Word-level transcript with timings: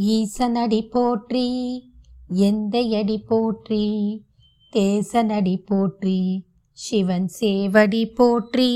ஈசனடி 0.00 0.88
போற்றி 0.90 1.48
எந்தையடி 2.38 3.16
போற்றி 3.28 3.84
தேசனடி 4.72 5.56
போற்றி 5.66 6.44
சிவன் 6.78 7.28
சேவடி 7.40 8.12
போற்றி 8.14 8.72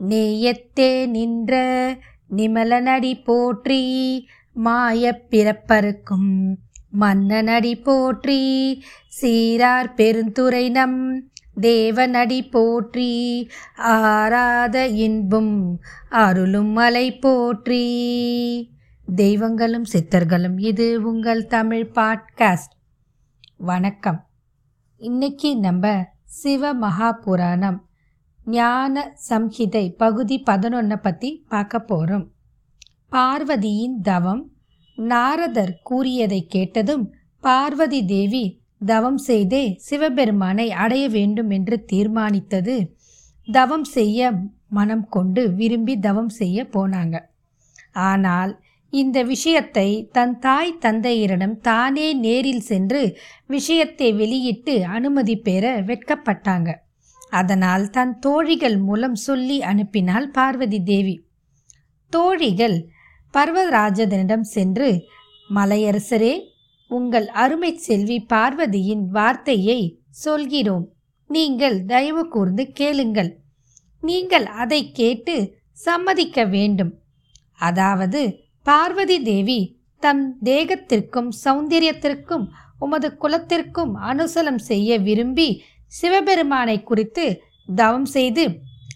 நேயத்தே 0.00 1.06
நின்ற 1.06 1.52
நிமலனடி 2.30 3.14
போற்றி 3.24 3.82
மாயப்பிறப்பருக்கும் 4.56 6.32
மன்னனடி 7.00 7.74
போற்றி 7.82 8.40
சீரார் 9.20 9.94
பெருந்துரை 9.96 10.70
நம் 10.70 10.98
தேவனடி 11.60 12.48
போற்றி 12.50 13.12
ஆராத 13.76 14.86
இன்பும் 14.86 15.78
அருளும் 16.08 16.72
மலை 16.72 17.18
போற்றி. 17.18 17.84
தெய்வங்களும் 19.14 19.84
சித்தர்களும். 19.92 20.60
இது 20.60 21.02
உங்கள் 21.02 21.46
தமிழ் 21.46 21.90
பாட்காஸ்ட். 21.94 22.74
வணக்கம். 23.56 24.28
இன்னைக்கு 24.96 25.56
நம்ம 25.56 26.04
சிவ 26.24 26.74
மகாபுராணம் 26.74 27.78
ஞான 28.44 29.14
சம்ஹிதை 29.28 29.96
பகுதி 29.96 30.42
பதினொன்னை 30.46 30.96
பற்றி 30.96 31.44
பார்க்க 31.48 31.80
போகிறோம் 31.80 32.32
பார்வதியின் 33.08 34.00
தவம் 34.00 34.52
நாரதர் 34.96 35.80
கூறியதை 35.82 36.46
கேட்டதும் 36.46 37.14
பார்வதி 37.40 38.04
தேவி 38.04 38.62
தவம் 38.84 39.18
செய்தே 39.18 39.78
சிவபெருமானை 39.78 40.70
அடைய 40.70 41.08
வேண்டும் 41.08 41.50
என்று 41.50 41.84
தீர்மானித்தது. 41.92 42.96
தவம் 43.44 43.84
செய்ய 43.84 44.32
மனம் 44.68 45.08
கொண்டு 45.08 45.54
விரும்பி 45.54 45.98
தவம் 45.98 46.28
செய்ய 46.28 46.68
போனாங்க. 46.72 47.18
ஆனால் 47.92 48.61
இந்த 48.92 49.18
விஷயத்தை 49.22 49.88
தன் 50.12 50.34
தாய் 50.38 50.78
தந்தையரிடம் 50.80 51.54
தானே 51.60 52.08
நேரில் 52.14 52.60
சென்று 52.60 53.02
விஷயத்தை 53.46 54.08
வெளியிட்டு 54.12 54.74
அனுமதி 54.86 55.36
பெற 55.36 55.64
வெட்கப்பட்டாங்க. 55.80 56.70
அதனால் 57.30 57.84
தன் 57.90 58.12
தோழிகள் 58.18 58.78
மூலம் 58.78 59.14
சொல்லி 59.14 59.56
அனுப்பினாள் 59.60 60.26
பார்வதி 60.28 60.80
தேவி. 60.82 61.14
தோழிகள் 62.12 62.76
பர்வராஜனிடம் 63.34 64.46
சென்று 64.54 64.90
மலையரசரே 65.50 66.34
உங்கள் 66.90 67.28
அருமை 67.42 67.72
செல்வி 67.78 68.18
பார்வதியின் 68.28 69.04
வார்த்தையை 69.08 69.80
சொல்கிறோம். 70.24 70.86
நீங்கள் 71.30 71.78
தயவு 71.84 72.22
கூர்ந்து 72.28 72.64
கேளுங்கள். 72.72 73.32
நீங்கள் 74.02 74.46
அதை 74.62 74.80
கேட்டு 74.92 75.34
சம்மதிக்க 75.72 76.44
வேண்டும். 76.44 76.92
அதாவது 77.60 78.22
பார்வதி 78.66 79.22
தேவி 79.22 79.60
தம் 80.02 80.24
தேகத்திற்கும் 80.44 81.30
சௌந்தரியத்திற்கும் 81.44 82.44
உமது 82.78 83.08
குலத்திற்கும் 83.22 83.92
அனுசலம் 84.10 84.60
செய்ய 84.62 84.98
விரும்பி 84.98 85.48
சிவபெருமானை 85.92 86.76
குறித்து 86.82 87.24
தவம் 87.74 88.04
செய்து 88.06 88.44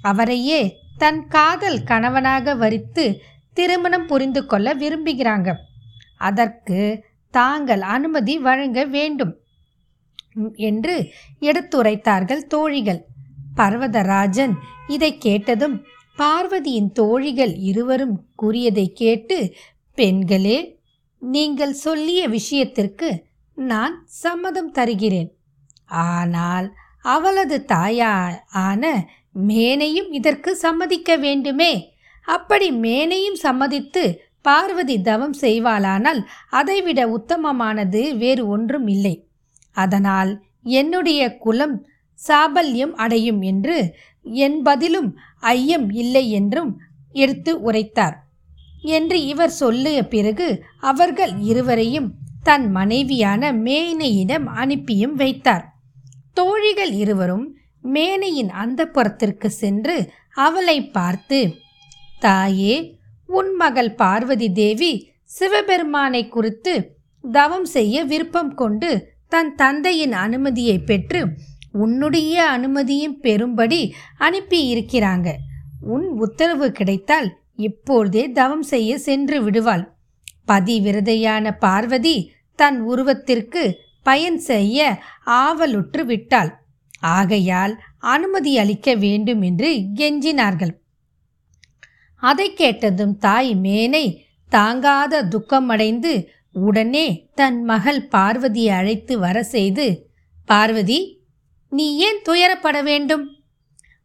அவரையே 0.02 0.60
தன் 0.98 1.20
காதல் 1.28 1.80
கணவனாக 1.82 2.54
வரித்து 2.54 3.04
திருமணம் 3.52 4.06
புரிந்து 4.06 4.46
கொள்ள 4.46 4.74
விரும்புகிறாங்க. 4.74 5.48
அதற்கு 6.18 6.78
தாங்கள் 7.34 7.82
அனுமதி 7.94 8.34
வழங்க 8.38 8.80
வேண்டும் 8.86 9.34
என்று 10.68 10.94
எடுத்துரைத்தார்கள் 11.40 12.42
தோழிகள். 12.46 13.00
பர்வதராஜன் 13.56 14.54
இதை 14.86 15.10
கேட்டதும் 15.18 15.76
பார்வதியின் 16.18 16.90
தோழிகள் 16.92 17.54
இருவரும் 17.70 18.16
கூறியதை 18.34 18.86
கேட்டு 18.92 19.38
பெண்களே 19.98 20.58
நீங்கள் 21.22 21.74
சொல்லிய 21.74 22.22
விஷயத்திற்கு 22.28 23.08
நான் 23.56 23.94
சம்மதம் 24.22 24.70
தருகிறேன். 24.70 25.30
ஆனால் 26.06 26.66
அவளது 27.14 27.56
தாயா 27.68 28.12
ஆன 28.66 28.84
மேனையும் 29.48 30.10
இதற்கு 30.10 30.50
சம்மதிக்க 30.56 31.10
வேண்டுமே. 31.16 31.72
அப்படி 32.28 32.68
மேனையும் 32.86 33.38
சம்மதித்து 33.42 34.04
பார்வதி 34.42 34.96
தவம் 35.00 35.36
செய்வாளானால் 35.40 36.20
அதைவிட 36.50 37.00
உத்தமமானது 37.08 38.02
வேறு 38.16 38.42
ஒன்றும் 38.46 38.86
இல்லை. 38.86 39.14
அதனால் 39.76 40.32
என்னுடைய 40.76 41.20
குலம் 41.36 41.76
சாபல்யம் 42.20 42.94
அடையும் 42.94 43.40
என்று 43.42 43.76
என் 44.34 44.62
பதிலும் 44.62 45.16
ஐயம் 45.40 45.90
இல்லை 45.92 46.30
என்றும் 46.30 46.80
எடுத்து 47.12 47.60
உரைத்தார். 47.60 48.16
என்று 48.80 49.26
இவர் 49.26 49.50
சொல்லிய 49.50 50.08
பிறகு 50.08 50.64
அவர்கள் 50.80 51.38
இருவரையும் 51.40 52.14
தன் 52.42 52.70
மனைவியான 52.70 53.52
மேனையிடம் 53.52 54.44
அனுப்பியும் 54.44 55.14
வைத்தார். 55.14 55.64
தோழிகள் 56.32 56.92
இருவரும் 56.92 57.54
மேனையின் 57.80 58.48
அந்த 58.48 58.86
புறத்திற்கு 58.86 59.46
சென்று 59.46 60.10
அவளை 60.30 60.90
பார்த்து 60.90 61.54
தாயே 62.20 62.96
உன் 63.26 63.54
மகள் 63.54 63.94
பார்வதி 63.94 64.52
தேவி 64.52 65.14
சிவபெருமானை 65.24 66.28
குறித்து 66.28 66.74
தவம் 67.24 67.64
செய்ய 67.64 68.04
விருப்பம் 68.04 68.54
கொண்டு 68.54 69.14
தன் 69.28 69.54
தந்தையின் 69.54 70.12
அனுமதியை 70.12 70.78
பெற்று 70.78 71.20
உன்னுடைய 71.76 72.34
அனுமதியும் 72.50 73.18
பெறும்படி 73.22 73.90
அனுப்பி 74.18 74.60
இருக்கிறாங்க. 74.74 75.28
உன் 75.80 76.06
உத்தரவு 76.08 76.72
கிடைத்தால் 76.72 77.28
இப்போதே 77.56 78.30
தவம் 78.30 78.62
செய்ய 78.62 78.98
சென்று 78.98 79.42
விடுவாள். 79.42 79.84
பதிவிரதையான 80.48 81.52
பார்வதி 81.58 82.16
தன் 82.54 82.78
உருவத்திற்கு 82.88 83.62
பயன் 84.02 84.38
செய்ய 84.38 84.98
ஆவலுற்று 85.24 86.04
விட்டாள். 86.04 86.50
ஆகையால் 86.98 87.74
அனுமதி 87.98 88.58
அளிக்க 88.58 88.94
வேண்டும் 88.94 89.42
என்று 89.42 89.70
கெஞ்சினார்கள். 89.94 90.74
அதை 92.22 92.48
கேட்டதும் 92.52 93.14
தாய் 93.18 93.52
மேனை 93.62 94.06
தாங்காத 94.50 95.22
துக்கமடைந்து 95.22 96.12
உடனே 96.52 97.06
தன் 97.34 97.58
மகள் 97.64 98.02
பார்வதியை 98.08 98.72
அழைத்து 98.76 99.14
வர 99.18 99.36
செய்து 99.42 99.86
பார்வதி 100.48 100.98
நீ 101.76 101.96
ஏன் 101.96 102.20
துயரப்பட 102.28 102.82
வேண்டும்? 102.82 103.24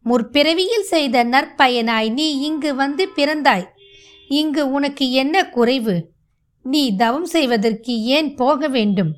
முற்பிறவியில் 0.05 0.89
செய்த 0.93 1.23
நற்பயனாய் 1.23 2.09
நீ 2.11 2.39
இங்கு 2.39 2.75
வந்து 2.75 3.09
பிறந்தாய். 3.15 3.67
இங்கு 4.27 4.71
உனக்கு 4.71 5.11
என்ன 5.11 5.49
குறைவு? 5.49 5.95
நீ 6.63 6.95
தவம் 6.95 7.25
செய்வதற்கு 7.25 7.93
ஏன் 8.03 8.35
போக 8.35 8.67
வேண்டும்? 8.67 9.11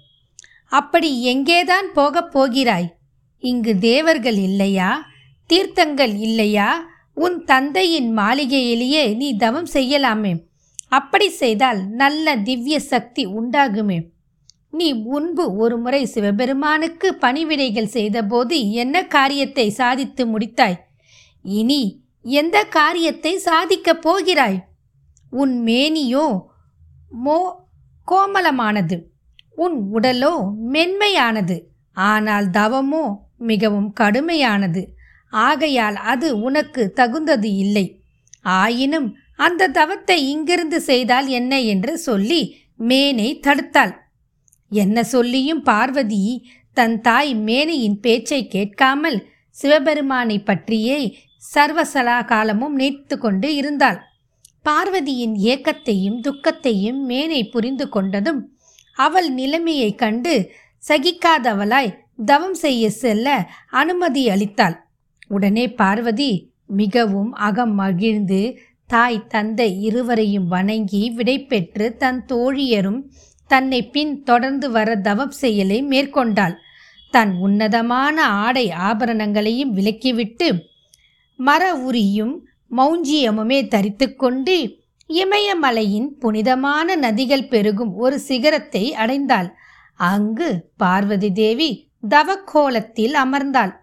அப்படி 0.69 1.09
எங்கேதான் 1.35 1.87
போகப் 1.93 2.31
போகிறாய்? 2.31 2.93
இங்கு 3.39 3.77
தேவர்கள் 3.77 4.37
இல்லையா? 4.37 5.05
தீர்த்தங்கள் 5.47 6.13
இல்லையா? 6.17 6.69
உன் 7.13 7.43
தந்தையின் 7.43 8.17
மாளிகையிலேயே 8.17 9.15
நீ 9.15 9.35
தவம் 9.35 9.69
செய்யலாமே. 9.73 10.33
அப்படி 10.89 11.29
செய்தால் 11.29 11.81
நல்ல 11.87 12.35
திவ்ய 12.37 12.79
சக்தி 12.79 13.27
உண்டாகுமே. 13.27 13.97
நீ 14.73 14.93
முன்பு 14.93 15.55
ஒருமுறை 15.55 16.05
சிவபெருமானுக்கு 16.05 17.17
பணிவிடைகள் 17.21 17.93
செய்தபோது 17.95 18.71
என்ன 18.71 19.05
காரியத்தை 19.05 19.69
சாதித்து 19.69 20.23
முடித்தாய்? 20.25 20.77
இனி 21.45 21.81
எந்த 22.25 22.57
காரியத்தை 22.63 23.33
சாதிக்கப் 23.37 24.01
போகிறாய்? 24.01 24.57
உன் 25.29 25.53
மேனியோ 25.63 26.25
மோ 27.25 27.39
கோமலமானது. 28.07 28.97
உன் 29.55 29.77
உடலோ 29.93 30.33
மென்மையானது. 30.71 31.57
ஆனால் 31.97 32.47
தவமோ 32.49 33.05
மிகவும் 33.37 33.93
கடுமையானது. 33.99 34.81
ஆகையால் 35.29 35.95
அது 35.95 36.27
உனக்கு 36.39 36.83
தகுந்தது 36.93 37.49
இல்லை. 37.55 37.85
ஆயினும் 38.41 39.09
அந்த 39.35 39.67
தவத்தை 39.67 40.17
இங்கிருந்து 40.27 40.81
செய்தால் 40.81 41.27
என்ன 41.27 41.53
என்று 41.61 41.93
சொல்லி 41.97 42.41
மேனை 42.79 43.29
தடுத்தாள். 43.39 43.93
என்ன 44.75 44.97
சொல்லியும் 45.03 45.61
பார்வதி 45.61 46.23
தன் 46.77 46.95
தாய் 47.01 47.33
மேனையின் 47.39 47.99
பேச்சை 47.99 48.41
கேட்காமல் 48.47 49.19
சிவபெருமானை 49.57 50.37
பற்றியே 50.39 50.99
சர்வசலா 51.43 52.17
காலமும் 52.25 52.75
நினைத்து 52.75 53.15
கொண்டு 53.17 53.47
இருந்தாள். 53.55 53.99
பார்வதியின் 54.65 55.35
ஏக்கத்தையும் 55.51 56.19
துக்கத்தையும் 56.19 56.99
மேனை 57.09 57.41
புரிந்து 57.49 57.85
கொண்டதும் 57.89 58.41
அவள் 58.97 59.29
நிலைமையை 59.31 59.89
கண்டு 59.95 60.33
சகிக்காதவளாய் 60.83 61.95
தவம் 62.25 62.57
செய்ய 62.63 62.83
செல்ல 62.93 63.27
அனுமதி 63.71 64.23
அளித்தாள். 64.29 64.77
உடனே 65.27 65.65
பார்வதி 65.73 66.31
மிகவும் 66.73 67.31
அகம் 67.47 67.75
மகிழ்ந்து 67.75 68.41
தாய் 68.89 69.27
தந்தை 69.27 69.69
இருவரையும் 69.81 70.47
வணங்கி 70.47 71.01
விடைபெற்று 71.17 71.85
தன் 71.97 72.19
தோழியரும் 72.25 73.01
தன்னை 73.49 73.79
பின் 73.85 74.13
தொடர்ந்து 74.23 74.67
வர 74.71 74.89
தவம் 74.97 75.33
செயலை 75.41 75.79
மேற்கொண்டாள். 75.83 76.55
தன் 77.13 77.33
உன்னதமான 77.37 78.17
ஆடை 78.43 78.65
ஆபரணங்களையும் 78.89 79.73
விலக்கிவிட்டு 79.73 80.47
மர 81.39 81.63
உரியும் 81.87 82.33
மௌஞ்சியமுமே 82.71 83.59
தரித்து 83.67 84.07
கொண்டு 84.15 84.55
இமயமலையின் 85.09 86.09
புனிதமான 86.19 86.95
நதிகள் 86.95 87.49
பெருகும் 87.49 87.93
ஒரு 87.95 88.17
சிகரத்தை 88.19 88.83
அடைந்தாள். 88.93 89.49
அங்கு 90.09 90.49
பார்வதி 90.77 91.29
தேவி 91.31 91.69
தவக்கோலத்தில் 92.09 93.15
அமர்ந்தாள். 93.23 93.73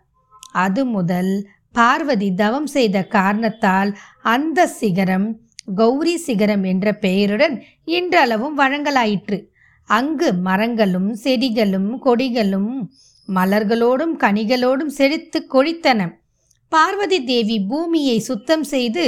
அது 0.56 0.82
முதல் 0.86 1.32
பார்வதி 1.74 2.28
தவம் 2.34 2.66
செய்த 2.66 2.96
காரணத்தால் 3.08 3.90
அந்த 4.34 4.66
சிகரம் 4.80 5.28
கௌரி 5.74 6.16
சிகரம் 6.16 6.64
என்ற 6.64 6.86
பெயருடன் 6.94 7.54
இன்றளவும் 7.84 8.56
வழங்கலாயிற்று. 8.58 9.38
அங்கு 9.88 10.28
மரங்களும் 10.32 11.10
செடிகளும் 11.14 11.90
கொடிகளும் 12.04 12.72
மலர்களோடும் 13.28 14.14
கனிகளோடும் 14.16 14.92
செழித்து 14.98 15.38
கொழித்தன. 15.54 16.00
பார்வதி 16.68 17.18
தேவி 17.24 17.56
பூமியை 17.60 18.18
சுத்தம் 18.20 18.64
செய்து 18.64 19.04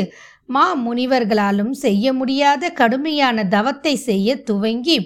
மா 0.47 0.65
முனிவர்களாலும் 0.85 1.71
செய்ய 1.71 2.13
முடியாத 2.13 2.71
கடுமையான 2.71 3.45
தவத்தை 3.45 3.95
செய்ய 3.97 4.35
துவங்கி 4.43 4.97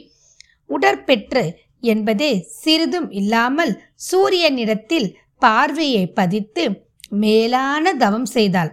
உடற்பெற்று 0.70 1.44
என்பதே 1.81 2.31
சிறிதும் 2.62 3.08
இல்லாமல் 3.11 3.73
சூரியனிடத்தில் 4.11 5.08
பார்வையை 5.38 6.05
பதித்து 6.06 6.64
மேலான 7.08 7.93
தவம் 7.94 8.29
செய்தாள். 8.37 8.73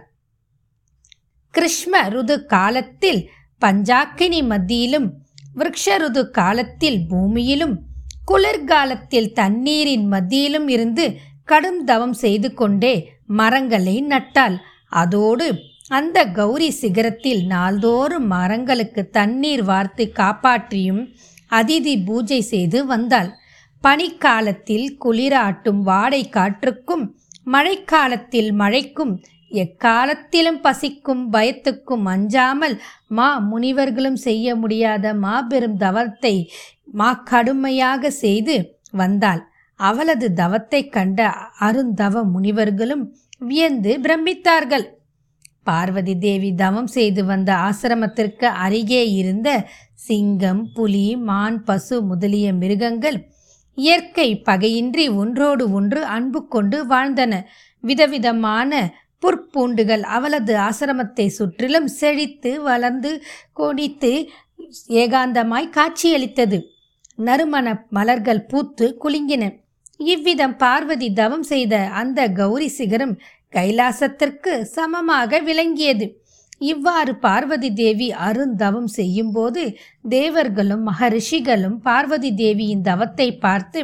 கிருஷ்ம 1.54 1.94
ருது 2.08 2.36
காலத்தில் 2.44 3.20
பஞ்சாக்கினி 3.62 4.40
மத்தியிலும் 4.48 5.08
விரக்ஷருது 5.56 6.22
காலத்தில் 6.30 7.00
பூமியிலும் 7.10 7.74
குளிர்காலத்தில் 8.24 9.30
தண்ணீரின் 9.32 10.06
மத்தியிலும் 10.12 10.68
இருந்து 10.68 11.04
கடும் 11.44 11.84
தவம் 11.84 12.16
செய்து 12.22 12.48
கொண்டே 12.54 12.94
மரங்களை 13.38 13.96
நட்டாள். 14.02 14.56
அதோடு 15.02 15.46
அந்த 15.88 16.18
கௌரி 16.38 16.68
சிகரத்தில் 16.80 17.42
நாள்தோறும் 17.46 18.26
மரங்களுக்கு 18.26 19.02
தண்ணீர் 19.10 19.62
வார்த்து 19.62 20.04
காப்பாற்றியும் 20.16 21.02
அதிதி 21.50 21.94
பூஜை 22.04 22.40
செய்து 22.52 22.78
வந்தாள். 22.86 23.30
பனிக்காலத்தில் 23.84 24.86
குளிராட்டும் 25.04 25.80
வாடை 25.82 26.22
காற்றுக்கும் 26.28 27.04
மழைக்காலத்தில் 27.46 28.50
மழைக்கும் 28.52 29.12
எக்காலத்திலும் 29.54 30.60
பசிக்கும் 30.60 31.24
பயத்துக்கும் 31.32 32.06
அஞ்சாமல் 32.06 32.76
மா 33.16 33.28
முனிவர்களும் 33.50 34.18
செய்ய 34.26 34.56
முடியாத 34.56 35.14
மாபெரும் 35.24 35.76
தவத்தை 35.76 36.34
மா 36.92 37.10
கடுமையாக 37.24 38.10
செய்து 38.22 38.56
வந்தாள். 38.92 39.42
அவளது 39.80 40.26
தவத்தை 40.34 40.80
கண்ட 40.88 41.20
அருந்தவ 41.60 42.24
முனிவர்களும் 42.34 43.04
வியந்து 43.40 43.92
பிரமித்தார்கள். 44.04 44.86
பார்வதி 45.62 46.14
தேவி 46.18 46.50
தவம் 46.54 46.90
செய்து 46.94 47.22
வந்த 47.24 47.50
ஆசிரமத்திற்கு 47.66 48.46
அருகே 48.64 49.02
இருந்த 49.20 49.48
சிங்கம் 50.06 50.64
புலி 50.74 51.06
மான் 51.28 51.58
பசு 51.64 51.96
முதலிய 52.02 52.46
மிருகங்கள் 52.54 53.18
இயற்கை 53.78 54.28
பகையின்றி 54.46 55.04
ஒன்றோடு 55.20 55.64
ஒன்று 55.78 56.00
அன்பு 56.16 56.40
கொண்டு 56.48 56.78
வாழ்ந்தன. 56.90 57.32
விதவிதமான 57.84 58.72
புற்பூண்டுகள் 59.24 60.02
அவளது 60.16 60.54
ஆசிரமத்தை 60.60 61.26
சுற்றிலும் 61.36 61.88
செழித்து 62.00 62.50
வளர்ந்து 62.62 63.12
கொடித்து 63.52 64.10
ஏகாந்தமாய் 65.02 65.74
காட்சியளித்தது. 65.76 66.58
நறுமண 67.18 67.66
மலர்கள் 67.90 68.46
பூத்து 68.50 68.86
குலுங்கின. 69.02 69.44
இவ்விதம் 70.06 70.56
பார்வதி 70.56 71.08
தவம் 71.12 71.46
செய்த 71.52 71.74
அந்த 71.92 72.20
கௌரி 72.32 72.68
சிகரம் 72.68 73.14
கைலாசத்திற்கு 73.52 74.52
சமமாக 74.76 75.40
விளங்கியது. 75.40 76.06
இவ்வாறு 76.62 77.12
பார்வதி 77.18 77.70
தேவி 77.74 78.08
அருந்தவம் 78.26 78.90
செய்யும்போது 78.96 79.62
தேவர்களும் 80.08 80.84
மகரிஷிகளும் 80.90 81.78
பார்வதி 81.80 82.30
தேவியின் 82.34 82.82
தவத்தை 82.82 83.28
பார்த்து 83.38 83.80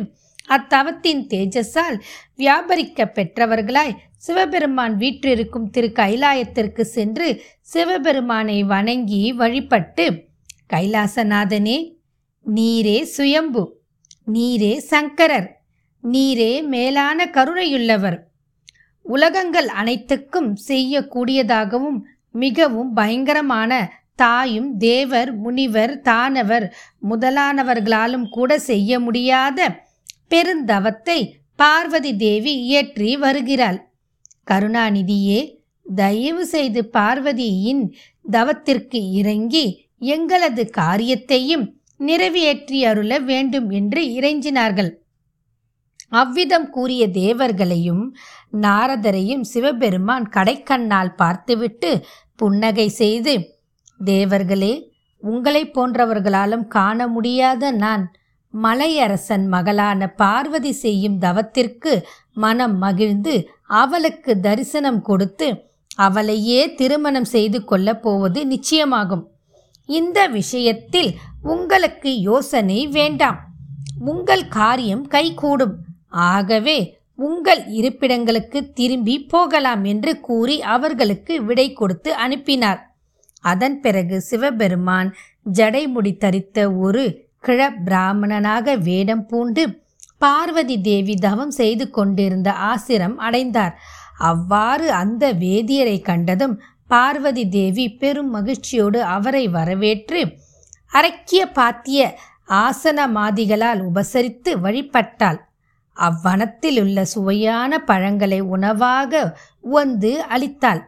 அத்தவத்தின் 0.50 1.23
தேஜஸால் 1.26 1.99
வியாபரிக்க 2.38 3.05
பெற்றவர்களாய் 3.14 3.97
சிவபெருமான் 4.17 4.97
வீற்றிருக்கும் 4.97 5.70
திரு 5.70 5.87
கைலாயத்திற்கு 5.87 6.81
சென்று 6.81 7.43
சிவபெருமானை 7.61 8.64
வணங்கி 8.64 9.32
வழிபட்டு 9.32 10.06
கைலாசநாதனே 10.73 11.79
நீரே 12.55 13.02
சுயம்பு 13.02 13.62
நீரே 14.32 14.76
சங்கரர் 14.76 15.49
நீரே 16.02 16.62
மேலான 16.62 17.25
கருணையுள்ளவர். 17.25 18.19
உலகங்கள் 19.02 19.67
அனைத்துக்கும் 19.67 20.56
செய்யக்கூடியதாகவும் 20.69 21.99
மிகவும் 22.31 22.93
பயங்கரமான 22.93 23.93
தாயும் 24.14 24.76
தேவர் 24.76 25.37
முனிவர் 25.37 26.00
தானவர் 26.00 26.75
முதலானவர்களாலும் 27.11 28.29
கூட 28.31 28.58
செய்ய 28.58 29.00
முடியாத 29.00 29.88
பெருந்தவத்தை 30.30 31.18
பார்வதி 31.58 32.12
தேவி 32.16 32.52
இயற்றி 32.64 33.10
வருகிறாள். 33.16 33.78
கருணாநிதியே 34.46 35.40
தயவு 35.86 36.44
செய்து 36.46 36.80
பார்வதியின் 36.92 37.82
தவத்திற்கு 38.24 39.00
இறங்கி 39.12 39.66
எங்களது 40.06 40.62
காரியத்தையும் 40.70 41.64
நிறைவேற்றி 42.00 42.78
அருள 42.84 43.12
வேண்டும் 43.20 43.68
என்று 43.70 44.00
இறைஞ்சினார்கள். 44.16 44.90
அவ்விதம் 46.12 46.68
கூறிய 46.70 47.02
தேவர்களையும் 47.14 48.04
நாரதரையும் 48.56 49.44
சிவபெருமான் 49.52 50.26
கடைக்கண்ணால் 50.28 51.12
பார்த்துவிட்டு 51.16 51.90
புன்னகை 52.36 52.88
செய்து 53.00 53.34
தேவர்களே 54.04 54.72
உங்களைப் 55.22 55.72
போன்றவர்களாலும் 55.74 56.66
காண 56.68 57.08
முடியாத 57.08 57.70
நான் 57.82 58.04
மலையரசன் 58.55 59.47
மகளான 59.47 60.06
பார்வதி 60.06 60.73
செய்யும் 60.73 61.20
தவத்திற்கு 61.20 62.02
மனம் 62.35 62.79
மகிழ்ந்து 62.79 63.49
அவளுக்கு 63.67 64.41
தரிசனம் 64.41 65.02
கொடுத்து 65.02 65.69
அவளையே 65.97 66.75
திருமணம் 66.75 67.25
செய்து 67.25 67.64
கொள்ளப் 67.64 68.02
போவது 68.02 68.47
நிச்சயமாகும். 68.47 69.25
இந்த 69.85 70.26
விஷயத்தில் 70.26 71.19
உங்களுக்கு 71.43 72.20
யோசனை 72.20 72.87
வேண்டாம். 72.87 73.38
உங்கள் 73.99 74.49
காரியம் 74.49 75.06
கைகூடும். 75.06 75.75
ஆகவே 76.08 76.99
உங்கள் 77.14 77.67
இருப்பிடங்களுக்கு 77.67 78.73
திரும்பி 78.73 79.23
போகலாம் 79.23 79.85
என்று 79.85 80.20
கூறி 80.20 80.62
அவர்களுக்கு 80.62 81.44
விடை 81.44 81.73
கொடுத்து 81.73 82.14
அனுப்பினார். 82.14 82.94
அதன் 83.41 83.81
பிறகு 83.81 84.20
சிவபெருமான் 84.20 85.14
ஜடைமுடி 85.52 86.12
தரித்த 86.19 86.76
ஒரு 86.76 87.29
கிழ 87.40 87.70
பிராமணனாக 87.70 88.76
வேடம் 88.76 89.26
பூண்டு 89.26 89.82
பார்வதி 90.18 90.80
தேவி 90.80 91.14
தவம் 91.14 91.50
செய்து 91.50 91.90
கொண்டிருந்த 91.90 92.52
ஆசிரம் 92.52 93.16
அடைந்தார். 93.16 93.75
அவ்வாறு 94.18 94.92
அந்த 94.92 95.32
வேதியரை 95.35 96.02
கண்டதும் 96.02 96.61
பார்வதி 96.87 97.49
தேவி 97.49 97.88
பெரும் 97.88 98.30
மகிழ்ச்சியோடு 98.30 99.02
அவரை 99.02 99.49
வரவேற்று 99.49 100.37
அரக்கிய 100.92 101.47
பாத்திய 101.52 102.18
ஆசனமாதிகளால் 102.49 103.80
உபசரித்து 103.80 104.50
வழிபட்டாள். 104.62 105.40
அவ்வனத்தில் 105.97 106.78
உள்ள 106.80 107.04
சுவையான 107.04 107.78
பழங்களை 107.78 108.40
உணவாக 108.40 109.38
உந்து 109.61 110.12
அளித்தாள். 110.28 110.82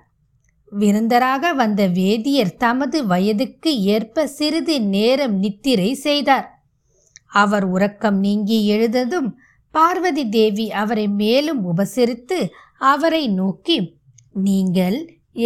விருந்தராக 0.73 1.52
வந்த 1.52 1.83
வேதியர் 1.93 2.57
தமது 2.57 2.99
வயதுக்கு 3.07 3.71
ஏற்ப 3.87 4.26
சிறிது 4.29 4.76
நேரம் 4.95 5.37
நித்திரை 5.38 5.91
செய்தார். 5.95 6.47
அவர் 7.33 7.67
உறக்கம் 7.67 8.19
நீங்கி 8.19 8.59
எழுந்ததும் 8.67 9.29
பார்வதி 9.75 10.25
தேவி 10.29 10.67
அவரை 10.73 11.07
மேலும் 11.21 11.61
உபசரித்து 11.64 12.38
அவரை 12.93 13.25
நோக்கி 13.33 13.76
நீங்கள் 14.38 14.99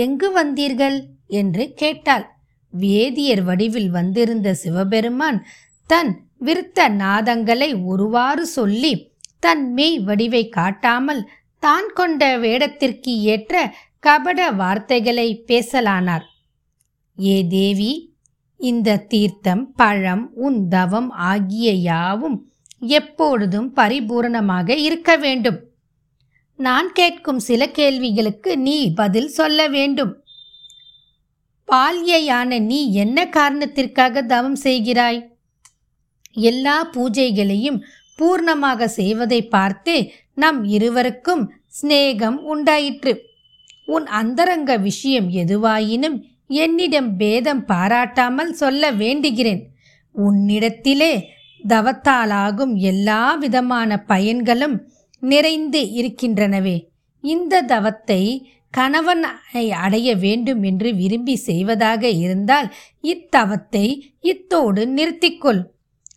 எங்கு 0.02 0.28
வந்தீர்கள்? 0.30 0.98
என்று 1.32 1.64
கேட்டாள். 1.74 2.24
வேதியர் 2.72 3.42
வடிவில் 3.42 3.90
வந்திருந்த 3.90 4.48
சிவபெருமான் 4.54 5.38
தன் 5.90 6.10
விருத்த 6.44 6.88
நாதங்களை 6.98 7.70
ஒருவாறு 7.84 8.44
சொல்லி 8.48 8.92
தன் 9.38 9.64
மெய் 9.72 9.98
வடிவை 9.98 10.42
காட்டாமல் 10.48 11.22
தான் 11.62 11.88
கொண்ட 11.94 12.22
வேடத்திற்கு 12.38 13.12
ஏற்ற 13.24 13.54
கபட 14.06 14.50
வார்த்தைகளை 14.50 15.28
பேசலானார். 15.46 16.26
ஏ 17.18 17.46
தேவி 17.48 17.92
இந்த 18.56 18.96
தீர்த்தம் 18.96 19.72
பழம் 19.72 20.32
உன் 20.34 20.68
தவம் 20.68 21.10
ஆகிய 21.10 21.72
யாவும் 21.72 22.36
எப்பொழுதும் 22.78 23.74
பரிபூரணமாக 23.76 24.76
இருக்க 24.76 25.16
வேண்டும். 25.16 25.58
நான் 26.56 26.92
கேட்கும் 26.92 27.38
சில 27.38 27.70
கேள்விகளுக்கு 27.70 28.58
நீ 28.58 28.92
பதில் 28.92 29.28
சொல்ல 29.28 29.68
வேண்டும். 29.68 30.12
பால்யான 31.64 32.58
நீ 32.58 32.92
என்ன 32.92 33.28
காரணத்திற்காக 33.28 34.22
தவம் 34.22 34.58
செய்கிறாய்? 34.62 35.20
எல்லா 36.32 36.90
பூஜைகளையும் 36.96 37.78
பூர்ணமாக 38.18 38.84
செய்வதை 38.84 39.40
பார்த்து 39.46 40.12
நம் 40.34 40.64
இருவருக்கும் 40.64 41.52
சிநேகம் 41.78 42.38
உண்டாயிற்று. 42.52 43.14
உன் 43.86 44.06
அந்தரங்க 44.20 44.72
விஷயம் 44.78 45.28
எதுவாயினும் 45.42 46.16
என்னிடம் 46.60 47.10
பேதம் 47.16 47.62
பாராட்டாமல் 47.64 48.52
சொல்ல 48.52 48.92
வேண்டுகிறேன். 48.92 49.62
உன்னிடத்திலே 50.14 51.12
தவத்தாலாகும் 51.60 52.74
எல்லா 52.90 53.22
விதமான 53.34 53.98
பயன்களும் 54.08 54.76
நிறைந்து 55.22 55.80
இருக்கின்றனவே. 56.00 56.76
இந்த 57.24 57.62
தவத்தை 57.62 58.22
கணவனை 58.74 59.64
அடைய 59.84 60.08
வேண்டும் 60.16 60.62
என்று 60.62 60.88
விரும்பி 60.94 61.36
செய்வதாக 61.36 62.08
இருந்தால் 62.08 62.68
இத்தவத்தை 63.04 63.86
இத்தோடு 64.20 64.82
நிறுத்திக்கொள். 64.94 65.60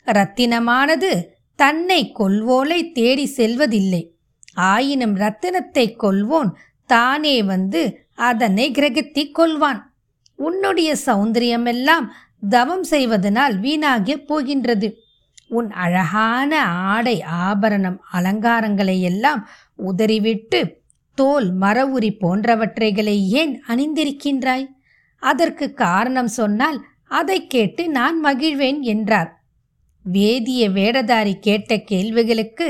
ரத்தினமானது 0.07 1.11
தன்னை 1.59 2.01
கொல்வோலை 2.19 2.79
தேடி 2.91 3.25
செல்வதில்லை. 3.37 4.03
ஆயினும் 4.69 5.15
ரத்தினத்தை 5.15 5.85
கொள்வோன் 6.03 6.49
தானே 6.93 7.37
வந்து 7.43 7.81
அதனை 8.29 8.65
கிரகித்திக் 8.71 9.35
கொள்வான். 9.37 9.81
உன்னுடைய 10.39 10.89
சௌந்தரியமெல்லாம் 11.05 12.05
தவம் 12.49 12.83
செய்வதனால் 12.83 13.55
வீணாகி 13.59 14.15
போகின்றது. 14.19 14.87
உன் 15.47 15.69
அழகான 15.83 16.51
ஆடை 16.93 17.15
ஆபரணம் 17.45 17.99
அலங்காரங்களை 18.13 18.97
எல்லாம் 19.01 19.41
உதறிவிட்டு 19.89 20.59
தோல் 21.17 21.47
மரவுரி 21.61 22.11
போன்றவற்றைகளை 22.21 23.15
ஏன் 23.41 23.53
அணிந்திருக்கின்றாய்? 23.67 24.67
அதற்கு 25.23 25.65
காரணம் 25.73 26.31
சொன்னால் 26.39 26.77
அதை 27.19 27.37
கேட்டு 27.47 27.83
நான் 27.89 28.17
மகிழ்வேன் 28.23 28.79
என்றார். 28.93 29.31
வேதிய 30.05 30.61
வேடதாரி 30.69 31.33
கேட்ட 31.39 31.77
கேள்விகளுக்கு 31.91 32.67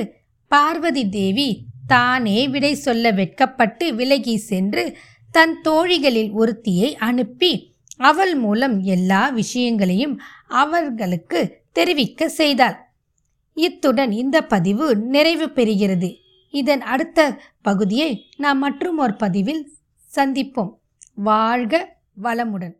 பார்வதி 0.51 1.03
தேவி 1.09 1.49
தானே 1.89 2.47
விடை 2.47 2.73
சொல்ல 2.75 3.11
வெட்கப்பட்டு 3.11 3.95
விலகி 3.95 4.37
சென்று 4.37 4.83
தன் 5.31 5.55
தோழிகளில் 5.63 6.31
ஒருத்தியை 6.31 6.93
அனுப்பி 6.93 7.51
அவள் 7.97 8.35
மூலம் 8.35 8.75
எல்லா 8.81 9.29
விஷயங்களையும் 9.29 10.15
அவர்களுக்கு 10.47 11.39
தெரிவிக்க 11.71 12.29
செய்தாள். 12.29 12.77
இத்துடன் 13.53 14.11
இந்த 14.11 14.37
பதிவு 14.45 14.87
நிறைவு 14.95 15.47
பெறுகிறது. 15.55 16.09
இதன் 16.51 16.81
அடுத்த 16.81 17.39
பகுதியை 17.61 18.11
நாம் 18.37 18.59
மற்றும் 18.59 18.97
ஒரு 18.97 19.15
பதிவில் 19.15 19.63
சந்திப்போம். 20.15 20.73
வாழ்க 21.15 21.97
வளமுடன். 22.23 22.75